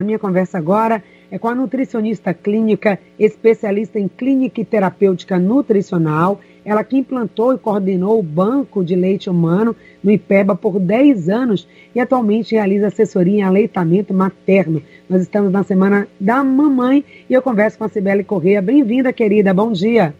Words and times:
A 0.00 0.04
minha 0.04 0.18
conversa 0.18 0.58
agora 0.58 1.04
é 1.30 1.38
com 1.38 1.46
a 1.46 1.54
nutricionista 1.54 2.34
clínica, 2.34 2.98
especialista 3.16 3.96
em 3.96 4.08
clínica 4.08 4.60
e 4.60 4.64
terapêutica 4.64 5.38
nutricional. 5.38 6.40
Ela 6.64 6.82
que 6.82 6.96
implantou 6.96 7.54
e 7.54 7.58
coordenou 7.58 8.18
o 8.18 8.22
Banco 8.22 8.84
de 8.84 8.96
Leite 8.96 9.30
Humano 9.30 9.76
no 10.02 10.10
IPEBA 10.10 10.56
por 10.56 10.80
10 10.80 11.28
anos 11.28 11.68
e 11.94 12.00
atualmente 12.00 12.56
realiza 12.56 12.88
assessoria 12.88 13.38
em 13.38 13.42
aleitamento 13.44 14.12
materno. 14.12 14.82
Nós 15.08 15.22
estamos 15.22 15.52
na 15.52 15.62
semana 15.62 16.08
da 16.18 16.42
mamãe 16.42 17.04
e 17.30 17.32
eu 17.32 17.40
converso 17.40 17.78
com 17.78 17.84
a 17.84 17.88
Cibele 17.88 18.24
Corrêa. 18.24 18.60
Bem-vinda, 18.60 19.12
querida. 19.12 19.54
Bom 19.54 19.70
dia. 19.70 20.12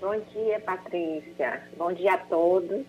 Bom 0.00 0.20
dia, 0.32 0.58
Patrícia. 0.58 1.62
Bom 1.78 1.92
dia 1.92 2.14
a 2.14 2.18
todos. 2.18 2.80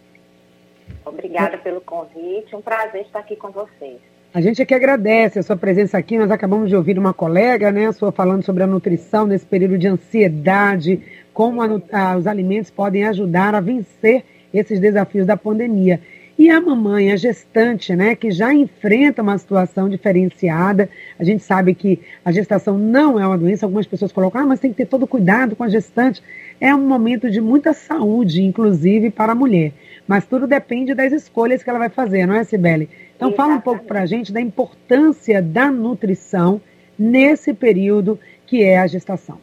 Obrigada 1.06 1.60
pelo 1.60 1.80
convite. 1.82 2.56
Um 2.56 2.62
prazer 2.64 3.02
estar 3.02 3.20
aqui 3.20 3.36
com 3.36 3.52
vocês. 3.52 4.02
A 4.34 4.42
gente 4.42 4.60
aqui 4.64 4.74
agradece 4.74 5.38
a 5.38 5.44
sua 5.44 5.56
presença 5.56 5.96
aqui. 5.96 6.18
Nós 6.18 6.32
acabamos 6.32 6.68
de 6.68 6.76
ouvir 6.76 6.98
uma 6.98 7.14
colega, 7.14 7.72
né, 7.72 7.92
sua 7.92 8.12
falando 8.12 8.42
sobre 8.42 8.64
a 8.64 8.68
nutrição 8.68 9.28
nesse 9.28 9.46
período 9.46 9.78
de 9.78 9.88
ansiedade, 9.88 11.00
como 11.32 11.62
a, 11.62 11.68
a, 11.92 12.18
os 12.18 12.26
alimentos 12.26 12.72
podem 12.72 13.06
ajudar 13.06 13.54
a 13.54 13.60
vencer 13.60 14.24
esses 14.52 14.80
desafios 14.80 15.28
da 15.28 15.38
pandemia. 15.38 16.02
E 16.36 16.50
a 16.50 16.60
mamãe, 16.60 17.12
a 17.12 17.16
gestante, 17.16 17.96
né, 17.96 18.16
que 18.16 18.32
já 18.32 18.52
enfrenta 18.52 19.22
uma 19.22 19.38
situação 19.38 19.88
diferenciada. 19.88 20.90
A 21.20 21.24
gente 21.24 21.44
sabe 21.44 21.76
que 21.76 22.00
a 22.26 22.32
gestação 22.32 22.76
não 22.76 23.20
é 23.20 23.28
uma 23.28 23.38
doença. 23.38 23.68
Algumas 23.68 23.86
pessoas 23.86 24.12
colocam, 24.12 24.42
ah, 24.42 24.46
mas 24.48 24.60
tem 24.60 24.72
que 24.72 24.78
ter 24.78 24.88
todo 24.88 25.06
cuidado 25.06 25.56
com 25.56 25.64
a 25.64 25.70
gestante. 25.70 26.24
É 26.60 26.74
um 26.74 26.88
momento 26.88 27.30
de 27.30 27.40
muita 27.40 27.72
saúde, 27.72 28.42
inclusive 28.42 29.12
para 29.12 29.34
a 29.34 29.36
mulher. 29.36 29.74
Mas 30.08 30.26
tudo 30.26 30.48
depende 30.48 30.96
das 30.96 31.14
escolhas 31.14 31.62
que 31.62 31.70
ela 31.70 31.78
vai 31.78 31.90
fazer, 31.90 32.26
não 32.26 32.34
é, 32.34 32.44
Sibeli? 32.44 32.90
Então, 33.24 33.30
Exatamente. 33.30 33.36
fala 33.36 33.54
um 33.54 33.62
pouco 33.62 33.86
para 33.86 34.02
a 34.02 34.06
gente 34.06 34.34
da 34.34 34.42
importância 34.42 35.42
da 35.42 35.72
nutrição 35.72 36.60
nesse 37.00 37.54
período 37.54 38.20
que 38.46 38.64
é 38.64 38.78
a 38.78 38.88
gestação. 38.88 39.40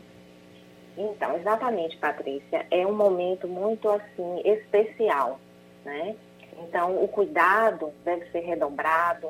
Então, 0.99 1.37
exatamente, 1.37 1.96
Patrícia. 1.96 2.66
É 2.71 2.87
um 2.87 2.95
momento 2.95 3.49
muito, 3.49 3.88
assim, 3.88 4.43
especial, 4.45 5.40
né? 5.85 6.15
Então, 6.63 7.02
o 7.02 7.09
cuidado 7.09 7.90
deve 8.05 8.27
ser 8.30 8.40
redobrado 8.40 9.29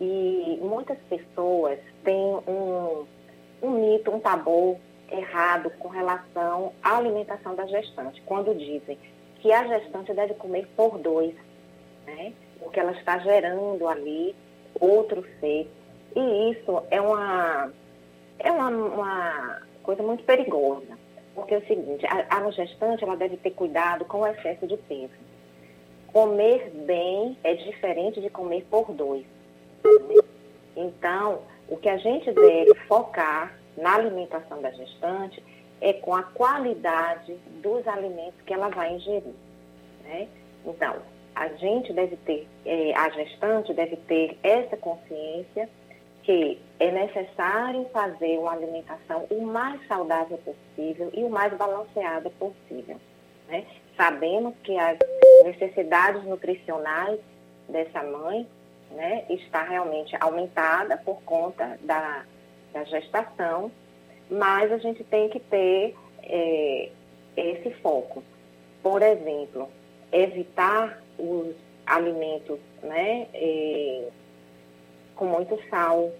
e 0.00 0.58
muitas 0.62 0.96
pessoas 1.10 1.78
têm 2.02 2.38
um, 2.48 3.04
um 3.62 3.70
mito, 3.70 4.10
um 4.10 4.18
tabu 4.18 4.80
errado 5.12 5.70
com 5.78 5.88
relação 5.88 6.72
à 6.82 6.96
alimentação 6.96 7.54
da 7.54 7.66
gestante, 7.66 8.22
quando 8.24 8.54
dizem 8.54 8.98
que 9.40 9.52
a 9.52 9.66
gestante 9.66 10.14
deve 10.14 10.32
comer 10.34 10.66
por 10.74 10.98
dois, 10.98 11.34
né? 12.06 12.32
Porque 12.58 12.80
ela 12.80 12.92
está 12.92 13.18
gerando 13.18 13.86
ali 13.88 14.34
outro 14.80 15.24
ser. 15.40 15.70
E 16.16 16.50
isso 16.50 16.82
é 16.90 17.00
uma, 17.00 17.72
é 18.38 18.50
uma, 18.50 18.68
uma 18.68 19.62
coisa 19.82 20.02
muito 20.02 20.24
perigosa. 20.24 20.98
Porque 21.34 21.54
é 21.54 21.58
o 21.58 21.66
seguinte, 21.66 22.06
a, 22.06 22.36
a 22.36 22.50
gestante 22.50 23.02
ela 23.02 23.16
deve 23.16 23.36
ter 23.36 23.50
cuidado 23.50 24.04
com 24.04 24.20
o 24.20 24.26
excesso 24.26 24.66
de 24.66 24.76
peso. 24.76 25.12
Comer 26.12 26.70
bem 26.70 27.36
é 27.42 27.54
diferente 27.54 28.20
de 28.20 28.30
comer 28.30 28.64
por 28.70 28.92
dois. 28.92 29.24
Né? 29.82 30.22
Então, 30.76 31.42
o 31.68 31.76
que 31.76 31.88
a 31.88 31.96
gente 31.96 32.30
deve 32.32 32.74
focar 32.86 33.58
na 33.76 33.96
alimentação 33.96 34.62
da 34.62 34.70
gestante 34.70 35.42
é 35.80 35.92
com 35.92 36.14
a 36.14 36.22
qualidade 36.22 37.34
dos 37.60 37.86
alimentos 37.88 38.40
que 38.46 38.54
ela 38.54 38.68
vai 38.68 38.94
ingerir. 38.94 39.34
Né? 40.04 40.28
Então, 40.64 40.96
a 41.34 41.48
gente 41.48 41.92
deve 41.92 42.16
ter, 42.18 42.46
é, 42.64 42.94
a 42.94 43.10
gestante 43.10 43.74
deve 43.74 43.96
ter 43.96 44.38
essa 44.42 44.76
consciência 44.76 45.68
que 46.22 46.58
é 46.80 46.90
necessário 46.90 47.86
fazer 47.92 48.38
uma 48.38 48.52
alimentação 48.52 49.26
o 49.30 49.42
mais 49.42 49.86
saudável 49.86 50.38
possível 50.38 51.10
e 51.12 51.22
o 51.22 51.28
mais 51.28 51.52
balanceada 51.54 52.30
possível. 52.30 52.96
Né? 53.48 53.64
Sabemos 53.96 54.54
que 54.62 54.76
as 54.78 54.98
necessidades 55.44 56.24
nutricionais 56.24 57.20
dessa 57.68 58.02
mãe 58.02 58.46
né, 58.90 59.24
está 59.28 59.62
realmente 59.64 60.16
aumentada 60.18 60.96
por 60.96 61.20
conta 61.22 61.78
da, 61.82 62.24
da 62.72 62.84
gestação, 62.84 63.70
mas 64.30 64.72
a 64.72 64.78
gente 64.78 65.04
tem 65.04 65.28
que 65.28 65.40
ter 65.40 65.94
é, 66.22 66.90
esse 67.36 67.70
foco. 67.82 68.22
Por 68.82 69.02
exemplo, 69.02 69.68
evitar 70.10 71.03
os 71.18 71.54
alimentos 71.86 72.58
né, 72.82 73.26
é, 73.32 74.08
com 75.14 75.26
muito 75.26 75.58
sal, 75.68 76.10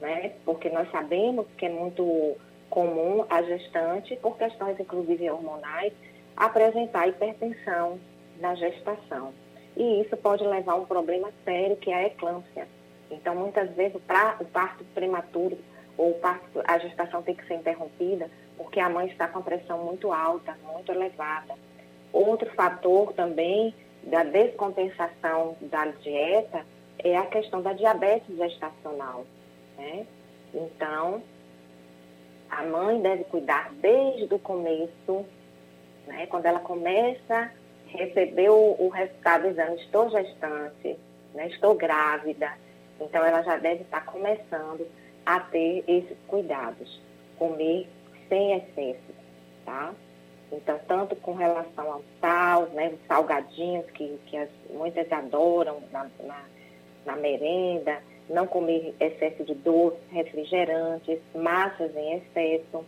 né, 0.00 0.32
porque 0.44 0.70
nós 0.70 0.90
sabemos 0.90 1.46
que 1.56 1.66
é 1.66 1.68
muito 1.68 2.36
comum 2.70 3.24
a 3.28 3.42
gestante, 3.42 4.16
por 4.16 4.36
questões 4.36 4.78
inclusive 4.78 5.30
hormonais, 5.30 5.92
apresentar 6.36 7.08
hipertensão 7.08 7.98
na 8.40 8.54
gestação. 8.54 9.32
E 9.76 10.02
isso 10.02 10.16
pode 10.16 10.44
levar 10.44 10.72
a 10.72 10.76
um 10.76 10.84
problema 10.84 11.30
sério, 11.44 11.76
que 11.76 11.90
é 11.90 11.94
a 11.94 12.06
eclâmpsia. 12.06 12.66
Então, 13.10 13.34
muitas 13.34 13.70
vezes, 13.70 13.96
o, 13.96 14.00
pra, 14.00 14.36
o 14.40 14.44
parto 14.44 14.84
prematuro 14.94 15.58
ou 15.96 16.14
parto, 16.14 16.62
a 16.64 16.78
gestação 16.78 17.22
tem 17.22 17.34
que 17.34 17.46
ser 17.46 17.54
interrompida 17.54 18.30
porque 18.56 18.80
a 18.80 18.88
mãe 18.88 19.06
está 19.06 19.28
com 19.28 19.38
a 19.38 19.42
pressão 19.42 19.84
muito 19.84 20.12
alta, 20.12 20.56
muito 20.64 20.90
elevada. 20.90 21.54
Outro 22.12 22.50
fator 22.54 23.12
também 23.12 23.72
da 24.08 24.24
descompensação 24.24 25.56
da 25.62 25.86
dieta 25.86 26.64
é 26.98 27.16
a 27.16 27.26
questão 27.26 27.62
da 27.62 27.72
diabetes 27.72 28.36
gestacional. 28.36 29.24
Né? 29.76 30.06
Então, 30.52 31.22
a 32.50 32.62
mãe 32.62 33.00
deve 33.00 33.24
cuidar 33.24 33.70
desde 33.74 34.32
o 34.34 34.38
começo, 34.38 35.24
né? 36.06 36.26
quando 36.26 36.46
ela 36.46 36.60
começa 36.60 37.34
a 37.34 37.50
receber 37.86 38.48
o, 38.48 38.76
o 38.78 38.88
resultado 38.88 39.42
do 39.42 39.48
exame, 39.48 39.76
estou 39.76 40.10
gestante, 40.10 40.98
né? 41.34 41.48
estou 41.48 41.74
grávida, 41.74 42.52
então 43.00 43.24
ela 43.24 43.42
já 43.42 43.56
deve 43.56 43.82
estar 43.82 44.04
começando 44.06 44.86
a 45.24 45.38
ter 45.40 45.84
esses 45.86 46.16
cuidados, 46.26 47.00
comer 47.38 47.86
sem 48.28 48.54
excesso, 48.54 49.14
tá? 49.64 49.94
Então, 50.50 50.80
tanto 50.88 51.14
com 51.16 51.34
relação 51.34 51.92
ao 51.92 52.02
sal, 52.20 52.66
né, 52.68 52.88
os 52.88 53.06
salgadinhos 53.06 53.84
que, 53.90 54.18
que 54.26 54.36
as, 54.36 54.48
muitas 54.70 55.10
adoram 55.12 55.82
na, 55.92 56.06
na, 56.24 56.44
na 57.04 57.16
merenda, 57.16 58.02
não 58.30 58.46
comer 58.46 58.94
excesso 58.98 59.44
de 59.44 59.54
doces, 59.54 60.00
refrigerantes, 60.10 61.18
massas 61.34 61.94
em 61.94 62.14
excesso. 62.16 62.84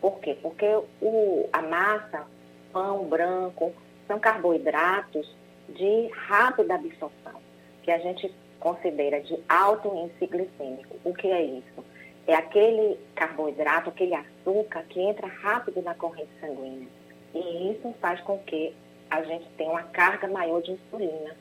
Por 0.00 0.20
quê? 0.20 0.36
Porque 0.40 0.66
o, 1.02 1.48
a 1.52 1.62
massa, 1.62 2.26
pão 2.72 3.04
branco, 3.04 3.72
são 4.06 4.18
carboidratos 4.18 5.36
de 5.68 6.08
rápida 6.08 6.74
absorção, 6.74 7.40
que 7.82 7.90
a 7.90 7.98
gente 7.98 8.34
considera 8.58 9.20
de 9.20 9.38
alto 9.48 9.94
índice 9.94 10.26
glicêmico. 10.26 10.96
O 11.04 11.12
que 11.14 11.28
é 11.28 11.42
isso? 11.42 11.84
É 12.26 12.34
aquele 12.34 12.98
carboidrato, 13.14 13.90
aquele 13.90 14.14
açúcar 14.14 14.84
que 14.88 15.00
entra 15.00 15.26
rápido 15.26 15.82
na 15.82 15.94
corrente 15.94 16.30
sanguínea 16.40 16.88
e 17.34 17.72
isso 17.72 17.94
faz 18.00 18.20
com 18.20 18.38
que 18.38 18.74
a 19.10 19.22
gente 19.22 19.46
tenha 19.56 19.70
uma 19.70 19.82
carga 19.84 20.26
maior 20.28 20.62
de 20.62 20.72
insulina. 20.72 21.36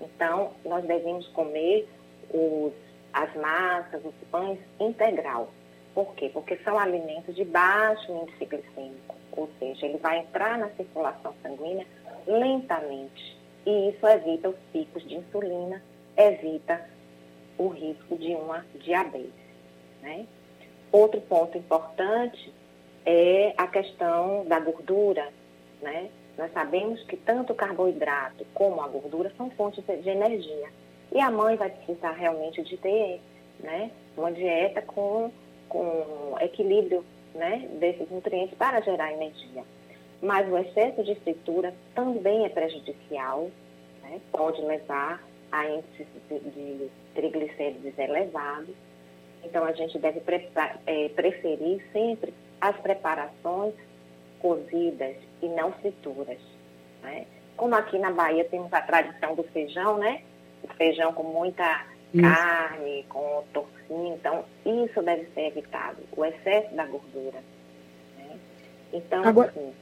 Então, 0.00 0.52
nós 0.64 0.84
devemos 0.84 1.26
comer 1.28 1.88
os, 2.32 2.72
as 3.12 3.34
massas, 3.34 4.04
os 4.04 4.14
pães 4.30 4.58
integral. 4.78 5.50
Por 5.94 6.14
quê? 6.14 6.30
Porque 6.32 6.56
são 6.58 6.78
alimentos 6.78 7.34
de 7.34 7.44
baixo 7.44 8.12
índice 8.12 8.44
glicêmico, 8.44 9.16
ou 9.32 9.48
seja, 9.58 9.86
ele 9.86 9.98
vai 9.98 10.20
entrar 10.20 10.56
na 10.58 10.68
circulação 10.70 11.34
sanguínea 11.42 11.86
lentamente. 12.26 13.36
E 13.66 13.90
isso 13.90 14.06
evita 14.06 14.50
os 14.50 14.56
picos 14.72 15.06
de 15.08 15.16
insulina, 15.16 15.82
evita 16.16 16.88
o 17.58 17.68
risco 17.68 18.16
de 18.16 18.34
uma 18.34 18.64
diabetes. 18.76 19.32
Né? 20.00 20.26
Outro 20.92 21.20
ponto 21.22 21.58
importante 21.58 22.54
é 23.04 23.54
a 23.56 23.66
questão 23.66 24.44
da 24.46 24.60
gordura, 24.60 25.28
né? 25.80 26.10
Nós 26.36 26.52
sabemos 26.52 27.02
que 27.04 27.16
tanto 27.16 27.52
o 27.52 27.56
carboidrato 27.56 28.46
como 28.54 28.80
a 28.80 28.88
gordura 28.88 29.32
são 29.36 29.50
fontes 29.50 29.84
de 29.84 30.08
energia. 30.08 30.68
E 31.12 31.20
a 31.20 31.30
mãe 31.30 31.56
vai 31.56 31.70
precisar 31.70 32.12
realmente 32.12 32.62
de 32.62 32.76
ter 32.76 33.20
né, 33.60 33.90
uma 34.16 34.30
dieta 34.30 34.82
com, 34.82 35.32
com 35.68 36.36
equilíbrio 36.40 37.04
né, 37.34 37.68
desses 37.80 38.08
nutrientes 38.10 38.56
para 38.56 38.80
gerar 38.80 39.12
energia. 39.12 39.64
Mas 40.20 40.48
o 40.50 40.58
excesso 40.58 41.02
de 41.02 41.14
fritura 41.16 41.74
também 41.94 42.44
é 42.44 42.48
prejudicial, 42.48 43.50
né, 44.02 44.20
pode 44.32 44.60
levar 44.62 45.22
a 45.50 45.68
índices 45.68 46.06
de, 46.28 46.38
de 46.38 46.90
triglicéridos 47.14 47.98
elevados. 47.98 48.74
Então, 49.42 49.64
a 49.64 49.72
gente 49.72 49.98
deve 49.98 50.20
é, 50.86 51.08
preferir 51.10 51.82
sempre 51.92 52.34
as 52.60 52.76
preparações 52.76 53.74
cozidas 54.40 55.16
e 55.42 55.48
não 55.48 55.72
frituras. 55.72 56.38
Né? 57.02 57.26
Como 57.56 57.74
aqui 57.74 57.98
na 57.98 58.10
Bahia 58.10 58.44
temos 58.44 58.72
a 58.72 58.80
tradição 58.80 59.34
do 59.34 59.42
feijão, 59.44 59.98
né? 59.98 60.22
O 60.62 60.68
feijão 60.74 61.12
com 61.12 61.24
muita 61.24 61.84
isso. 62.12 62.22
carne, 62.22 63.04
com 63.08 63.44
torcinho. 63.52 64.14
Então, 64.14 64.44
isso 64.64 65.02
deve 65.02 65.26
ser 65.34 65.48
evitado, 65.48 65.98
o 66.16 66.24
excesso 66.24 66.74
da 66.74 66.86
gordura. 66.86 67.38
Né? 68.18 68.36
Então, 68.92 69.24
Agora... 69.24 69.48
assim, 69.48 69.72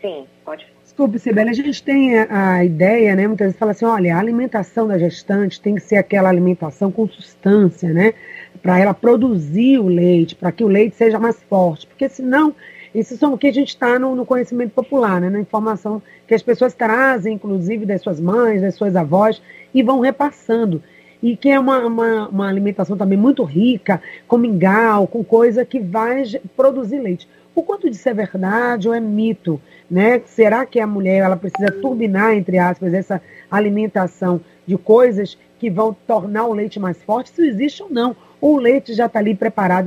sim, 0.00 0.26
pode 0.44 0.64
falar. 0.64 0.82
Desculpe, 0.82 1.18
Sibeli, 1.18 1.48
a 1.48 1.54
gente 1.54 1.82
tem 1.82 2.18
a, 2.18 2.56
a, 2.56 2.64
ideia, 2.64 3.16
né? 3.16 3.26
Muitas 3.26 3.46
vezes 3.46 3.58
fala 3.58 3.70
assim, 3.70 3.86
olha, 3.86 4.14
a 4.14 4.18
alimentação 4.18 4.86
da 4.86 4.98
gestante 4.98 5.58
tem 5.58 5.74
que 5.74 5.80
ser 5.80 5.96
aquela 5.96 6.28
alimentação 6.28 6.92
com 6.92 7.08
substância, 7.08 7.88
né? 7.90 8.12
Para 8.60 8.78
ela 8.78 8.92
produzir 8.92 9.78
o 9.78 9.88
leite, 9.88 10.34
para 10.34 10.52
que 10.52 10.62
o 10.62 10.68
leite 10.68 10.96
seja 10.96 11.18
mais 11.18 11.42
forte. 11.44 11.86
Porque 11.86 12.10
senão, 12.10 12.54
isso 12.94 13.16
são 13.16 13.32
o 13.32 13.38
que 13.38 13.46
a 13.46 13.52
gente 13.52 13.68
está 13.68 13.98
no, 13.98 14.14
no, 14.14 14.26
conhecimento 14.26 14.72
popular, 14.72 15.20
né? 15.20 15.30
Na 15.30 15.40
informação 15.40 16.02
que 16.26 16.34
as 16.34 16.42
pessoas 16.42 16.74
trazem, 16.74 17.34
inclusive 17.34 17.86
das 17.86 18.02
suas 18.02 18.20
mães, 18.20 18.60
das 18.60 18.74
suas 18.74 18.94
avós, 18.96 19.40
e 19.72 19.82
vão 19.82 20.00
repassando. 20.00 20.82
E 21.22 21.36
que 21.36 21.48
é 21.48 21.58
uma, 21.58 21.86
uma, 21.86 22.28
uma 22.28 22.48
alimentação 22.48 22.96
também 22.96 23.16
muito 23.16 23.44
rica, 23.44 24.02
com 24.26 24.36
mingau, 24.36 25.06
com 25.06 25.24
coisa 25.24 25.64
que 25.64 25.80
vai 25.80 26.24
produzir 26.56 26.98
leite. 27.00 27.28
O 27.54 27.62
quanto 27.62 27.88
disso 27.88 28.08
é 28.08 28.14
verdade 28.14 28.88
ou 28.88 28.94
é 28.94 29.00
mito? 29.00 29.60
Né? 29.90 30.20
Será 30.26 30.66
que 30.66 30.80
a 30.80 30.86
mulher 30.86 31.18
ela 31.18 31.36
precisa 31.36 31.70
turbinar, 31.70 32.34
entre 32.34 32.58
aspas, 32.58 32.92
essa 32.92 33.22
alimentação 33.50 34.40
de 34.66 34.76
coisas 34.76 35.38
que 35.58 35.70
vão 35.70 35.94
tornar 36.06 36.46
o 36.46 36.54
leite 36.54 36.80
mais 36.80 37.02
forte, 37.02 37.30
se 37.30 37.46
existe 37.46 37.82
ou 37.82 37.90
não? 37.90 38.16
O 38.42 38.56
leite 38.56 38.92
já 38.92 39.06
está 39.06 39.20
ali 39.20 39.36
preparado, 39.36 39.86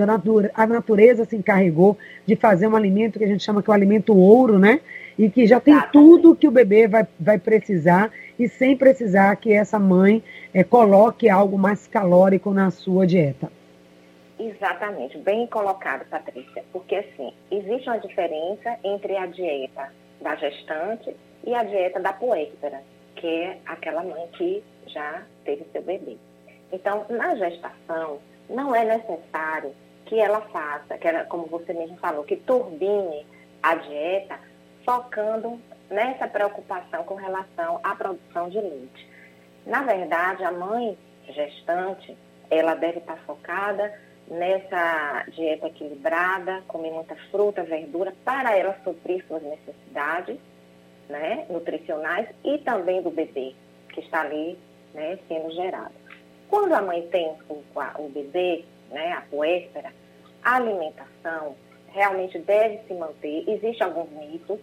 a 0.53 0.65
natureza 0.65 1.25
se 1.25 1.35
encarregou 1.35 1.97
de 2.25 2.37
fazer 2.37 2.67
um 2.67 2.75
alimento 2.77 3.19
que 3.19 3.25
a 3.25 3.27
gente 3.27 3.43
chama 3.43 3.61
que 3.61 3.69
é 3.69 3.71
o 3.71 3.75
alimento 3.75 4.17
ouro, 4.17 4.57
né? 4.57 4.79
E 5.19 5.29
que 5.29 5.45
já 5.45 5.59
tem 5.59 5.77
tudo 5.91 6.33
que 6.33 6.47
o 6.47 6.51
bebê 6.51 6.87
vai, 6.87 7.05
vai 7.19 7.37
precisar 7.37 8.13
e 8.39 8.47
sem 8.47 8.77
precisar 8.77 9.35
que 9.35 9.51
essa 9.51 9.77
mãe 9.77 10.23
é, 10.53 10.63
coloque 10.63 11.29
algo 11.29 11.57
mais 11.57 11.85
calórico 11.85 12.53
na 12.53 12.71
sua 12.71 13.05
dieta. 13.05 13.51
Exatamente, 14.39 15.17
bem 15.17 15.45
colocado, 15.47 16.05
Patrícia, 16.09 16.63
porque 16.71 16.95
assim, 16.95 17.33
existe 17.51 17.89
uma 17.89 17.99
diferença 17.99 18.77
entre 18.85 19.17
a 19.17 19.25
dieta 19.25 19.91
da 20.21 20.33
gestante 20.35 21.13
e 21.45 21.53
a 21.53 21.63
dieta 21.63 21.99
da 21.99 22.13
puérpera, 22.13 22.81
que 23.17 23.27
é 23.27 23.57
aquela 23.65 24.01
mãe 24.01 24.27
que 24.37 24.63
já 24.87 25.23
teve 25.43 25.65
seu 25.73 25.81
bebê. 25.81 26.15
Então, 26.71 27.05
na 27.09 27.35
gestação, 27.35 28.19
não 28.49 28.75
é 28.75 28.83
necessário 28.85 29.73
que 30.05 30.19
ela 30.19 30.41
faça, 30.41 30.97
que 30.97 31.07
ela, 31.07 31.23
como 31.25 31.47
você 31.47 31.73
mesmo 31.73 31.97
falou, 31.97 32.23
que 32.23 32.35
turbine 32.35 33.25
a 33.61 33.75
dieta 33.75 34.39
focando 34.85 35.59
nessa 35.89 36.27
preocupação 36.27 37.03
com 37.03 37.15
relação 37.15 37.79
à 37.83 37.95
produção 37.95 38.49
de 38.49 38.59
leite. 38.59 39.09
Na 39.65 39.81
verdade, 39.81 40.43
a 40.43 40.51
mãe 40.51 40.97
gestante, 41.27 42.15
ela 42.49 42.75
deve 42.75 42.99
estar 42.99 43.17
focada 43.25 43.91
nessa 44.27 45.25
dieta 45.29 45.67
equilibrada, 45.67 46.63
comer 46.67 46.91
muita 46.91 47.15
fruta, 47.31 47.63
verdura, 47.63 48.13
para 48.23 48.55
ela 48.55 48.77
suprir 48.83 49.25
suas 49.27 49.41
necessidades 49.41 50.37
né, 51.09 51.45
nutricionais 51.49 52.27
e 52.43 52.57
também 52.59 53.01
do 53.01 53.11
bebê 53.11 53.55
que 53.89 54.01
está 54.01 54.21
ali 54.21 54.57
né, 54.93 55.17
sendo 55.27 55.51
gerado. 55.51 55.93
Quando 56.49 56.73
a 56.73 56.81
mãe 56.81 57.07
tem 57.07 57.35
o, 57.49 57.63
o 57.99 58.09
bebê, 58.09 58.65
né, 58.89 59.13
a 59.13 59.21
puérpera, 59.21 59.91
a 60.43 60.55
alimentação 60.55 61.55
realmente 61.87 62.37
deve 62.39 62.79
se 62.87 62.93
manter. 62.93 63.43
Existem 63.47 63.81
alguns 63.81 64.09
mitos, 64.11 64.59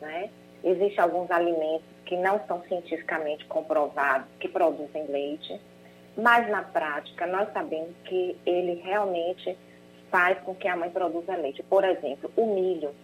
né? 0.00 0.30
Existem 0.62 0.98
alguns 0.98 1.30
alimentos 1.30 1.86
que 2.06 2.16
não 2.16 2.40
são 2.46 2.62
cientificamente 2.68 3.44
comprovados 3.46 4.26
que 4.38 4.48
produzem 4.48 5.06
leite 5.06 5.60
mas 6.16 6.48
na 6.48 6.62
prática 6.62 7.26
nós 7.26 7.52
sabemos 7.52 7.94
que 8.04 8.36
ele 8.46 8.74
realmente 8.84 9.56
faz 10.10 10.38
com 10.40 10.54
que 10.54 10.68
a 10.68 10.76
mãe 10.76 10.90
produza 10.90 11.34
leite. 11.36 11.62
Por 11.64 11.84
exemplo, 11.84 12.30
o 12.36 12.46
milho. 12.54 12.94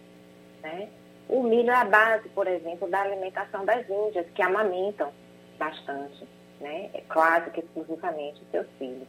Né? 0.61 0.87
O 1.27 1.43
milho 1.43 1.71
é 1.71 1.75
a 1.75 1.85
base, 1.85 2.29
por 2.29 2.47
exemplo, 2.47 2.89
da 2.89 3.01
alimentação 3.01 3.65
das 3.65 3.87
índias, 3.89 4.25
que 4.33 4.41
amamentam 4.41 5.11
bastante, 5.57 6.25
né? 6.61 6.89
É 6.93 7.01
quase 7.01 7.51
que 7.51 7.59
exclusivamente 7.59 8.41
seus 8.51 8.67
filhos. 8.77 9.07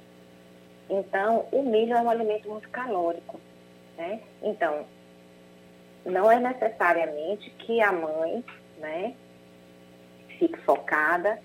Então, 0.91 1.47
o 1.53 1.63
milho 1.63 1.95
é 1.95 2.01
um 2.01 2.11
alimento 2.11 2.49
muito 2.49 2.69
calórico. 2.71 3.41
Né? 3.97 4.21
Então, 4.43 4.85
não 6.05 6.31
é 6.31 6.41
necessariamente 6.41 7.51
que 7.51 7.81
a 7.81 7.93
mãe 7.93 8.45
né, 8.79 9.15
fique 10.39 10.59
focada 10.63 11.39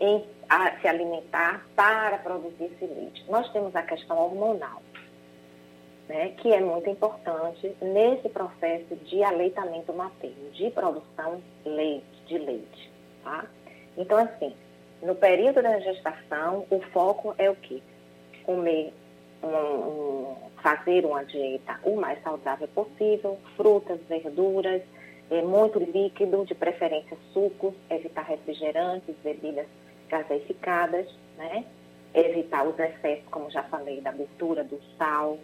em 0.00 0.24
a 0.48 0.80
se 0.80 0.88
alimentar 0.88 1.66
para 1.76 2.16
produzir 2.18 2.64
esse 2.64 2.86
leite. 2.86 3.22
Nós 3.28 3.50
temos 3.52 3.76
a 3.76 3.82
questão 3.82 4.16
hormonal, 4.16 4.82
né, 6.08 6.30
que 6.38 6.52
é 6.52 6.60
muito 6.60 6.88
importante 6.88 7.76
nesse 7.82 8.30
processo 8.30 8.96
de 8.96 9.22
aleitamento 9.22 9.92
materno, 9.92 10.50
de 10.52 10.70
produção 10.70 11.42
leite, 11.66 12.06
de 12.26 12.38
leite. 12.38 12.90
Tá? 13.22 13.44
Então, 13.96 14.16
assim, 14.16 14.54
no 15.02 15.14
período 15.14 15.62
da 15.62 15.78
gestação, 15.80 16.66
o 16.70 16.80
foco 16.92 17.34
é 17.38 17.50
o 17.50 17.56
quê? 17.56 17.80
Comer, 18.44 18.92
um, 19.42 19.48
um, 19.48 20.36
fazer 20.62 21.04
uma 21.04 21.24
dieta 21.24 21.78
o 21.84 21.96
mais 21.96 22.22
saudável 22.22 22.68
possível, 22.68 23.38
frutas, 23.56 24.00
verduras, 24.08 24.82
é, 25.30 25.42
muito 25.42 25.78
líquido, 25.78 26.44
de 26.44 26.54
preferência 26.54 27.16
sucos, 27.32 27.74
evitar 27.90 28.22
refrigerantes, 28.22 29.14
bebidas 29.22 29.66
gaseificadas, 30.08 31.06
né? 31.36 31.64
Evitar 32.14 32.66
os 32.66 32.78
excessos, 32.78 33.26
como 33.30 33.50
já 33.50 33.62
falei, 33.64 34.00
da 34.00 34.10
gordura, 34.10 34.64
do 34.64 34.80
sal. 34.96 35.38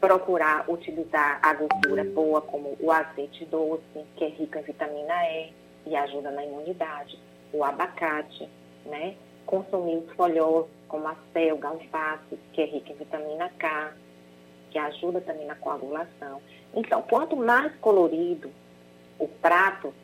Procurar 0.00 0.68
utilizar 0.68 1.38
a 1.40 1.54
gordura 1.54 2.02
boa, 2.02 2.40
como 2.40 2.76
o 2.80 2.90
azeite 2.90 3.44
doce, 3.44 4.04
que 4.16 4.24
é 4.24 4.28
rico 4.28 4.58
em 4.58 4.62
vitamina 4.62 5.14
E 5.30 5.52
e 5.86 5.96
ajuda 5.96 6.30
na 6.30 6.44
imunidade. 6.44 7.18
O 7.52 7.64
abacate, 7.64 8.48
né? 8.86 9.16
Consumir 9.46 9.96
os 9.96 10.12
folhosos, 10.12 10.70
como 10.88 11.08
a 11.08 11.16
selga, 11.32 11.68
alface, 11.68 12.38
que 12.52 12.62
é 12.62 12.64
rico 12.64 12.92
em 12.92 12.96
vitamina 12.96 13.48
K, 13.50 13.92
que 14.70 14.78
ajuda 14.78 15.20
também 15.20 15.46
na 15.46 15.54
coagulação. 15.54 16.40
Então, 16.74 17.02
quanto 17.02 17.36
mais 17.36 17.74
colorido 17.76 18.50
o 19.18 19.28
prato, 19.28 19.94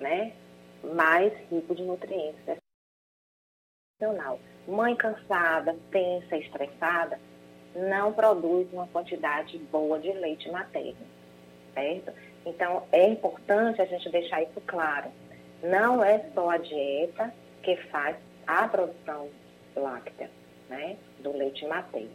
né, 0.00 0.32
mais 0.82 1.32
rico 1.50 1.74
de 1.74 1.82
nutrientes 1.82 2.40
emocional. 4.00 4.38
Mãe 4.66 4.96
cansada, 4.96 5.76
tensa, 5.90 6.36
estressada, 6.36 7.18
não 7.74 8.12
produz 8.12 8.72
uma 8.72 8.86
quantidade 8.86 9.58
boa 9.58 9.98
de 9.98 10.12
leite 10.12 10.50
materno, 10.50 11.06
certo? 11.74 12.12
Então, 12.46 12.86
é 12.92 13.08
importante 13.08 13.82
a 13.82 13.84
gente 13.84 14.08
deixar 14.10 14.42
isso 14.42 14.60
claro. 14.66 15.10
Não 15.64 16.04
é 16.04 16.22
só 16.34 16.50
a 16.50 16.58
dieta 16.58 17.32
que 17.62 17.74
faz 17.90 18.16
a 18.46 18.68
produção 18.68 19.30
láctea, 19.74 20.30
né, 20.68 20.98
do 21.20 21.34
leite 21.34 21.66
materno. 21.66 22.10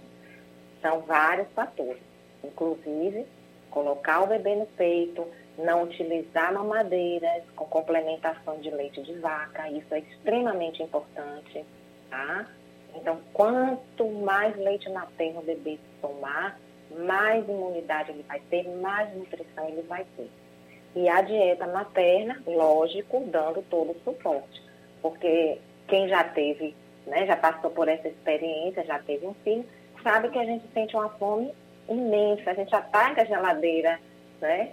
São 0.84 1.02
vários 1.02 1.48
fatores, 1.54 2.02
inclusive 2.44 3.26
colocar 3.72 4.22
o 4.22 4.28
bebê 4.28 4.56
no 4.56 4.68
peito, 4.68 5.28
não 5.58 5.84
utilizar 5.84 6.54
mamadeiras 6.54 7.44
com 7.56 7.66
complementação 7.66 8.60
de 8.60 8.70
leite 8.70 9.02
de 9.02 9.14
vaca, 9.14 9.68
isso 9.70 9.94
é 9.96 10.00
extremamente 10.00 10.84
importante, 10.84 11.66
tá? 12.10 12.48
Então, 12.96 13.20
quanto 13.34 14.08
mais 14.08 14.56
leite 14.58 14.90
materno 14.90 15.40
o 15.40 15.44
bebê 15.44 15.80
tomar, 16.02 16.60
mais 16.92 17.48
imunidade 17.48 18.12
ele 18.12 18.24
vai 18.28 18.40
ter, 18.50 18.68
mais 18.78 19.12
nutrição 19.16 19.68
ele 19.68 19.82
vai 19.84 20.06
ter. 20.16 20.30
E 20.96 21.08
a 21.08 21.22
dieta 21.22 21.68
materna, 21.68 22.42
lógico, 22.48 23.24
dando 23.28 23.64
todo 23.70 23.92
o 23.92 24.02
suporte. 24.04 24.62
Porque 25.02 25.60
quem 25.88 26.08
já 26.08 26.24
teve, 26.24 26.76
né, 27.06 27.26
já 27.26 27.38
passou 27.38 27.70
por 27.70 27.88
essa 27.88 28.08
experiência, 28.08 28.84
já 28.86 29.00
teve 29.00 29.26
um 29.26 29.34
filho, 29.44 29.66
sabe 30.04 30.30
que 30.30 30.40
a 30.40 30.46
gente 30.46 30.66
sente 30.74 30.96
uma 30.96 31.10
fome 31.10 31.52
imensa, 31.88 32.52
a 32.52 32.54
gente 32.54 32.74
ataca 32.76 33.22
a 33.22 33.26
geladeira, 33.26 34.00
né? 34.42 34.72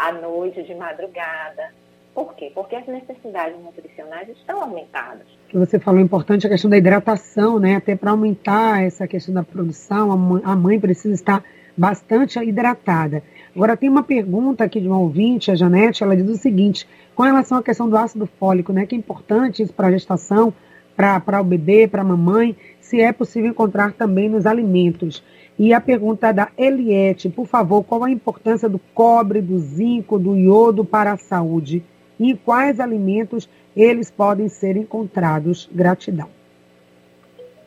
à 0.00 0.12
noite, 0.12 0.62
de 0.62 0.74
madrugada. 0.74 1.68
Por 2.14 2.34
quê? 2.34 2.50
Porque 2.54 2.74
as 2.74 2.86
necessidades 2.86 3.58
nutricionais 3.60 4.28
estão 4.30 4.62
aumentadas. 4.62 5.26
Que 5.48 5.58
você 5.58 5.78
falou 5.78 6.00
importante 6.00 6.46
a 6.46 6.50
questão 6.50 6.70
da 6.70 6.76
hidratação, 6.76 7.58
né? 7.58 7.76
Até 7.76 7.94
para 7.94 8.10
aumentar 8.10 8.82
essa 8.82 9.06
questão 9.06 9.34
da 9.34 9.42
produção, 9.42 10.10
a 10.44 10.56
mãe 10.56 10.80
precisa 10.80 11.14
estar 11.14 11.44
bastante 11.76 12.38
hidratada. 12.38 13.22
Agora 13.60 13.76
tem 13.76 13.90
uma 13.90 14.02
pergunta 14.02 14.64
aqui 14.64 14.80
de 14.80 14.88
uma 14.88 14.98
ouvinte, 14.98 15.50
a 15.50 15.54
Janete, 15.54 16.02
ela 16.02 16.16
diz 16.16 16.30
o 16.30 16.36
seguinte: 16.38 16.88
com 17.14 17.24
relação 17.24 17.58
à 17.58 17.62
questão 17.62 17.90
do 17.90 17.94
ácido 17.94 18.24
fólico, 18.24 18.72
né? 18.72 18.86
Que 18.86 18.94
é 18.94 18.98
importante 18.98 19.62
isso 19.62 19.74
para 19.74 19.88
a 19.88 19.90
gestação, 19.90 20.50
para 20.96 21.42
o 21.42 21.44
bebê, 21.44 21.86
para 21.86 22.00
a 22.00 22.04
mamãe, 22.04 22.56
se 22.80 23.02
é 23.02 23.12
possível 23.12 23.50
encontrar 23.50 23.92
também 23.92 24.30
nos 24.30 24.46
alimentos. 24.46 25.22
E 25.58 25.74
a 25.74 25.80
pergunta 25.80 26.28
é 26.28 26.32
da 26.32 26.48
Eliette, 26.56 27.28
por 27.28 27.46
favor, 27.46 27.84
qual 27.84 28.02
a 28.02 28.10
importância 28.10 28.66
do 28.66 28.78
cobre, 28.94 29.42
do 29.42 29.58
zinco, 29.58 30.18
do 30.18 30.34
iodo 30.38 30.82
para 30.82 31.12
a 31.12 31.18
saúde? 31.18 31.84
E 32.18 32.34
quais 32.34 32.80
alimentos 32.80 33.46
eles 33.76 34.10
podem 34.10 34.48
ser 34.48 34.74
encontrados? 34.78 35.68
Gratidão. 35.70 36.30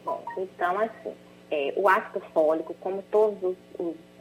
Bom, 0.04 0.24
Então, 0.40 0.80
assim, 0.80 1.12
é, 1.52 1.72
o 1.78 1.88
ácido 1.88 2.20
fólico, 2.34 2.76
como 2.82 3.04
todos 3.12 3.38
os, 3.44 3.58
os 3.78 4.13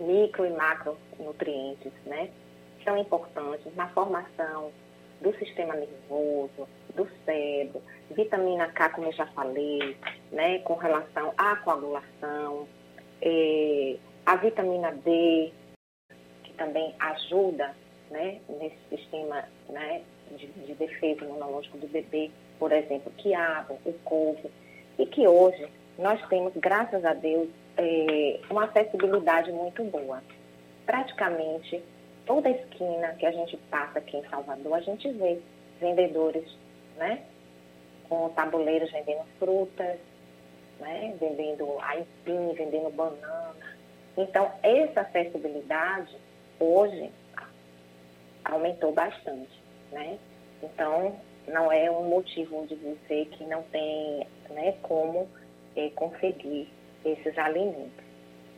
micro 0.00 0.46
e 0.46 0.50
macronutrientes, 0.50 1.92
né, 2.06 2.30
são 2.84 2.96
importantes 2.96 3.74
na 3.76 3.88
formação 3.88 4.72
do 5.20 5.34
sistema 5.36 5.74
nervoso, 5.74 6.66
do 6.96 7.06
cérebro, 7.24 7.82
vitamina 8.10 8.68
K, 8.68 8.88
como 8.90 9.08
eu 9.08 9.12
já 9.12 9.26
falei, 9.28 9.96
né, 10.32 10.58
com 10.60 10.74
relação 10.74 11.32
à 11.36 11.56
coagulação, 11.56 12.66
é, 13.20 13.96
a 14.24 14.36
vitamina 14.36 14.92
D, 14.92 15.52
que 16.42 16.52
também 16.54 16.94
ajuda 16.98 17.74
né, 18.10 18.40
nesse 18.48 18.78
sistema 18.88 19.44
né, 19.68 20.02
de, 20.30 20.46
de 20.46 20.74
defesa 20.74 21.24
imunológico 21.24 21.78
do 21.78 21.86
bebê, 21.86 22.30
por 22.58 22.72
exemplo, 22.72 23.12
quiabo, 23.18 23.78
o 23.84 23.92
couve, 24.04 24.50
e 24.98 25.06
que 25.06 25.26
hoje 25.26 25.68
nós 26.00 26.20
temos, 26.28 26.52
graças 26.56 27.04
a 27.04 27.12
Deus, 27.12 27.48
é, 27.76 28.40
uma 28.50 28.64
acessibilidade 28.64 29.52
muito 29.52 29.84
boa. 29.84 30.22
Praticamente 30.86 31.82
toda 32.26 32.48
esquina 32.48 33.08
que 33.18 33.26
a 33.26 33.32
gente 33.32 33.56
passa 33.70 33.98
aqui 33.98 34.16
em 34.16 34.28
Salvador, 34.28 34.74
a 34.74 34.80
gente 34.80 35.10
vê 35.12 35.40
vendedores, 35.78 36.44
né? 36.96 37.22
Com 38.08 38.30
tabuleiros 38.30 38.90
vendendo 38.90 39.24
frutas, 39.38 39.98
né? 40.80 41.14
Vendendo 41.20 41.78
aipim, 41.80 42.54
vendendo 42.54 42.90
banana. 42.90 43.54
Então, 44.16 44.50
essa 44.62 45.02
acessibilidade 45.02 46.16
hoje 46.58 47.10
aumentou 48.44 48.92
bastante, 48.92 49.62
né? 49.92 50.18
Então, 50.62 51.14
não 51.46 51.70
é 51.70 51.90
um 51.90 52.08
motivo 52.08 52.66
de 52.66 52.76
dizer 52.76 53.26
que 53.32 53.44
não 53.44 53.62
tem 53.64 54.26
né, 54.50 54.74
como 54.82 55.28
é, 55.76 55.90
conseguir 55.90 56.68
esses 57.04 57.36
alimentos. 57.38 58.04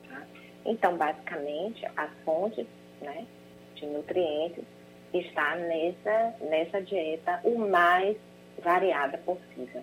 Tá? 0.08 0.22
Então, 0.64 0.96
basicamente, 0.96 1.84
as 1.96 2.10
fontes 2.24 2.66
né, 3.00 3.26
de 3.74 3.86
nutrientes 3.86 4.64
está 5.12 5.56
nessa, 5.56 6.34
nessa 6.40 6.80
dieta 6.80 7.40
o 7.44 7.58
mais 7.58 8.16
variada 8.62 9.18
possível. 9.18 9.82